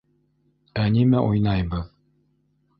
[0.85, 1.87] -Ә нимә уйнайбыҙ?